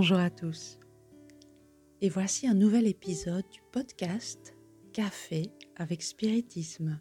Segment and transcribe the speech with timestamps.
[0.00, 0.78] Bonjour à tous.
[2.02, 4.54] Et voici un nouvel épisode du podcast
[4.92, 7.00] Café avec Spiritisme.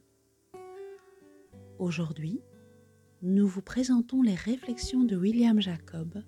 [1.77, 2.41] Aujourd'hui,
[3.21, 6.23] nous vous présentons les réflexions de William Jacob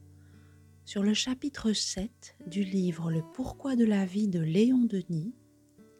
[0.86, 5.34] sur le chapitre 7 du livre Le pourquoi de la vie de Léon Denis,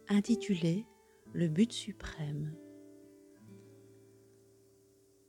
[0.08, 0.86] intitulé
[1.34, 2.54] Le but suprême.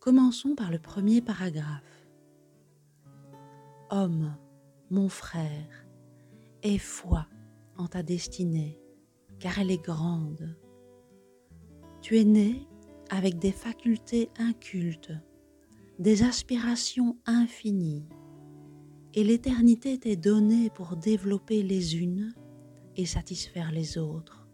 [0.01, 2.11] Commençons par le premier paragraphe.
[3.89, 4.37] Homme,
[4.91, 5.87] mon frère,
[6.63, 7.27] aie foi
[7.79, 8.79] en ta destinée,
[9.39, 10.57] car elle est grande.
[12.03, 12.67] Tu es né
[13.09, 15.13] avec des facultés incultes,
[15.99, 18.09] des aspirations infinies,
[19.15, 22.35] et l'éternité t'est donnée pour développer les unes
[22.97, 24.49] et satisfaire les autres.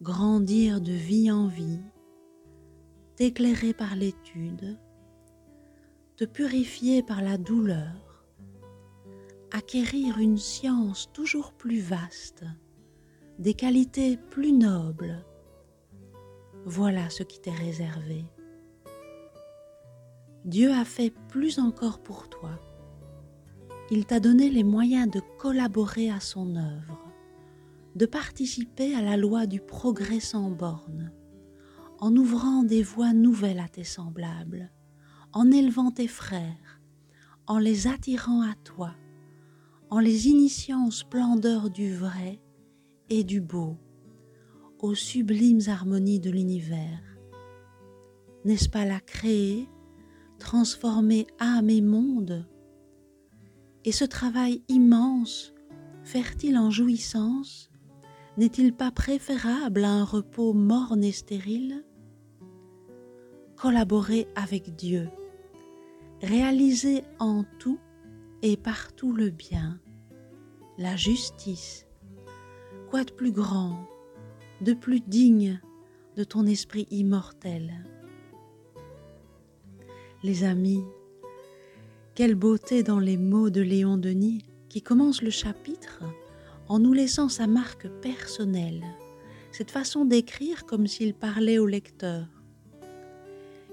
[0.00, 1.80] Grandir de vie en vie,
[3.16, 4.78] t'éclairer par l'étude,
[6.16, 8.05] te purifier par la douleur,
[9.56, 12.44] acquérir une science toujours plus vaste,
[13.38, 15.24] des qualités plus nobles.
[16.66, 18.26] Voilà ce qui t'est réservé.
[20.44, 22.60] Dieu a fait plus encore pour toi.
[23.90, 27.10] Il t'a donné les moyens de collaborer à son œuvre,
[27.94, 31.12] de participer à la loi du progrès sans bornes
[31.98, 34.70] en ouvrant des voies nouvelles à tes semblables,
[35.32, 36.82] en élevant tes frères,
[37.46, 38.94] en les attirant à toi,
[39.90, 42.40] en les initiant aux splendeurs du vrai
[43.08, 43.76] et du beau,
[44.78, 47.02] aux sublimes harmonies de l'univers.
[48.44, 49.68] N'est-ce pas la créer,
[50.38, 52.48] transformer âme et monde?
[53.84, 55.54] Et ce travail immense,
[56.02, 57.70] fertile en jouissance,
[58.36, 61.84] n'est-il pas préférable à un repos morne et stérile?
[63.56, 65.08] Collaborer avec Dieu,
[66.20, 67.78] réaliser en tout
[68.42, 69.80] et partout le bien,
[70.78, 71.86] la justice,
[72.90, 73.86] quoi de plus grand,
[74.60, 75.60] de plus digne
[76.16, 77.84] de ton esprit immortel?
[80.22, 80.84] Les amis,
[82.14, 86.02] quelle beauté dans les mots de Léon Denis qui commence le chapitre
[86.68, 88.84] en nous laissant sa marque personnelle,
[89.52, 92.26] cette façon d'écrire comme s'il parlait au lecteur.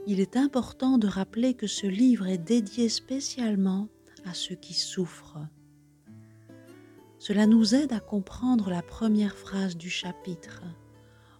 [0.06, 3.88] Il est important de rappeler que ce livre est dédié spécialement
[4.26, 5.40] à ceux qui souffrent.
[7.20, 10.64] Cela nous aide à comprendre la première phrase du chapitre,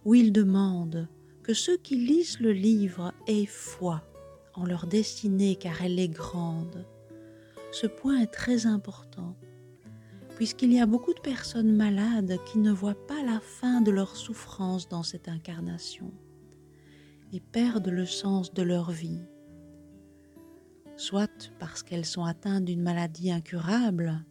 [0.04, 1.08] où il demande
[1.42, 4.02] que ceux qui lisent le livre aient foi
[4.54, 6.86] en leur destinée car elle est grande.
[7.72, 9.36] Ce point est très important
[10.34, 14.16] puisqu'il y a beaucoup de personnes malades qui ne voient pas la fin de leur
[14.16, 16.12] souffrance dans cette incarnation
[17.32, 19.22] et perdent le sens de leur vie,
[20.96, 24.24] soit parce qu'elles sont atteintes d'une maladie incurable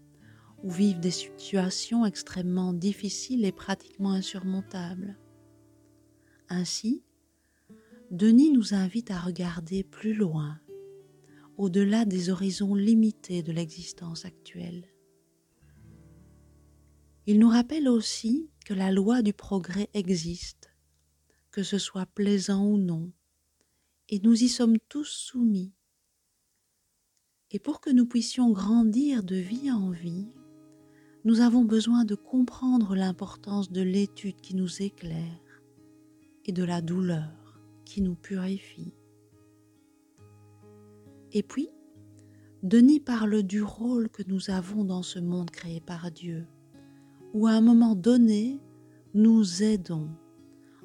[0.63, 5.17] ou vivent des situations extrêmement difficiles et pratiquement insurmontables.
[6.49, 7.03] Ainsi,
[8.11, 10.59] Denis nous invite à regarder plus loin,
[11.57, 14.87] au-delà des horizons limités de l'existence actuelle.
[17.25, 20.73] Il nous rappelle aussi que la loi du progrès existe,
[21.51, 23.11] que ce soit plaisant ou non,
[24.09, 25.73] et nous y sommes tous soumis.
[27.53, 30.27] Et pour que nous puissions grandir de vie en vie,
[31.23, 35.61] nous avons besoin de comprendre l'importance de l'étude qui nous éclaire
[36.45, 38.93] et de la douleur qui nous purifie.
[41.31, 41.69] Et puis,
[42.63, 46.45] Denis parle du rôle que nous avons dans ce monde créé par Dieu
[47.33, 48.59] où à un moment donné,
[49.13, 50.09] nous aidons,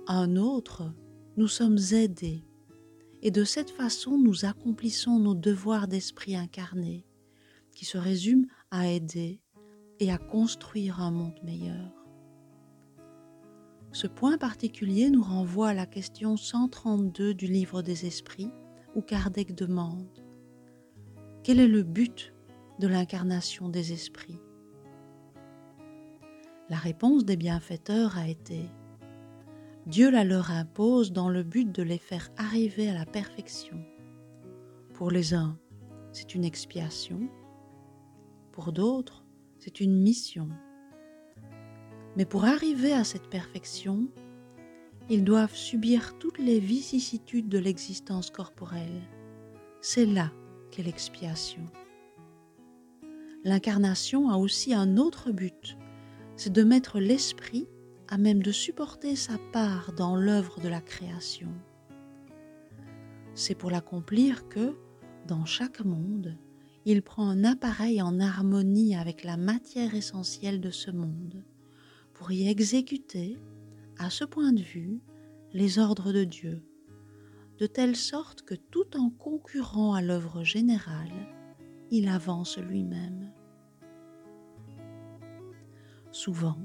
[0.06, 0.92] à un autre,
[1.36, 2.42] nous sommes aidés,
[3.22, 7.04] et de cette façon nous accomplissons nos devoirs d'esprit incarné,
[7.74, 9.41] qui se résument à aider
[10.00, 11.92] et à construire un monde meilleur.
[13.92, 18.50] Ce point particulier nous renvoie à la question 132 du livre des esprits,
[18.94, 20.22] où Kardec demande
[21.42, 22.34] Quel est le but
[22.78, 24.41] de l'incarnation des esprits?
[26.68, 28.68] La réponse des bienfaiteurs a été
[29.88, 33.82] Dieu la leur impose dans le but de les faire arriver à la perfection.
[34.92, 35.58] Pour les uns,
[36.12, 37.28] c'est une expiation,
[38.52, 39.24] pour d'autres,
[39.58, 40.48] c'est une mission.
[42.16, 44.08] Mais pour arriver à cette perfection,
[45.08, 49.02] ils doivent subir toutes les vicissitudes de l'existence corporelle.
[49.80, 50.30] C'est là
[50.70, 51.64] qu'est l'expiation.
[53.42, 55.78] L'incarnation a aussi un autre but
[56.38, 57.66] c'est de mettre l'esprit
[58.09, 61.53] à même de supporter sa part dans l'œuvre de la création.
[63.34, 64.77] C'est pour l'accomplir que,
[65.27, 66.37] dans chaque monde,
[66.84, 71.45] il prend un appareil en harmonie avec la matière essentielle de ce monde
[72.15, 73.39] pour y exécuter,
[73.99, 75.01] à ce point de vue,
[75.53, 76.63] les ordres de Dieu,
[77.59, 81.28] de telle sorte que tout en concurrent à l'œuvre générale,
[81.91, 83.33] il avance lui-même.
[86.10, 86.59] Souvent,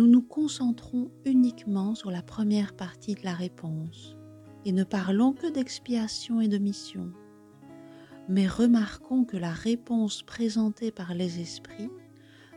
[0.00, 4.16] nous nous concentrons uniquement sur la première partie de la réponse
[4.64, 7.12] et ne parlons que d'expiation et de mission.
[8.26, 11.90] Mais remarquons que la réponse présentée par les esprits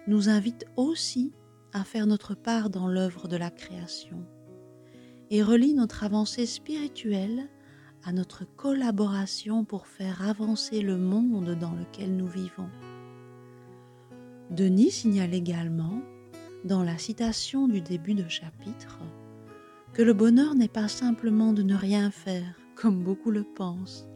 [0.08, 1.34] nous invite aussi
[1.74, 4.26] à faire notre part dans l'œuvre de la création
[5.30, 7.50] et relie notre avancée spirituelle
[8.06, 12.70] à notre collaboration pour faire avancer le monde dans lequel nous vivons.
[14.50, 16.02] Denis signale également,
[16.64, 19.00] dans la citation du début de chapitre,
[19.94, 24.08] que le bonheur n'est pas simplement de ne rien faire, comme beaucoup le pensent,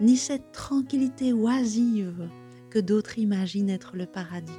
[0.00, 2.28] ni cette tranquillité oisive
[2.70, 4.52] que d'autres imaginent être le paradis,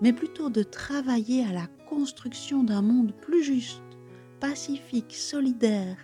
[0.00, 3.82] mais plutôt de travailler à la construction d'un monde plus juste,
[4.40, 5.96] pacifique, solidaire,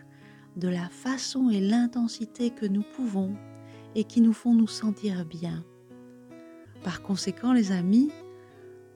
[0.57, 3.35] de la façon et l'intensité que nous pouvons
[3.95, 5.65] et qui nous font nous sentir bien.
[6.85, 8.11] Par conséquent, les amis,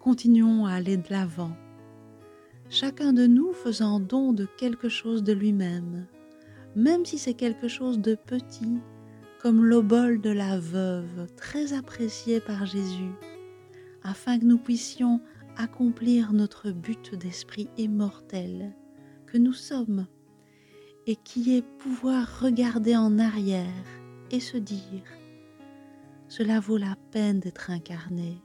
[0.08, 1.54] continuons à aller de l'avant,
[2.70, 6.06] chacun de nous faisant don de quelque chose de lui-même,
[6.74, 8.78] même si c'est quelque chose de petit,
[9.42, 13.12] comme l'obol de la veuve, très apprécié par Jésus,
[14.02, 15.20] afin que nous puissions
[15.58, 18.74] accomplir notre but d'esprit immortel
[19.26, 20.06] que nous sommes,
[21.06, 23.84] et qui est pouvoir regarder en arrière
[24.30, 25.04] et se dire,
[26.28, 28.38] cela vaut la peine d'être incarné.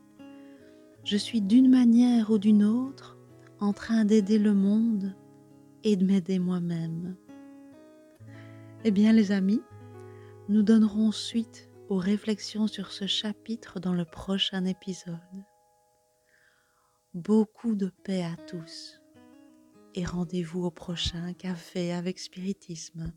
[1.04, 3.18] Je suis d'une manière ou d'une autre
[3.60, 5.16] en train d'aider le monde
[5.84, 7.18] et de m'aider moi-même.
[8.86, 9.62] Eh bien les amis,
[10.48, 15.20] nous donnerons suite aux réflexions sur ce chapitre dans le prochain épisode.
[17.14, 19.02] Beaucoup de paix à tous
[19.96, 23.14] et rendez-vous au prochain café avec spiritisme.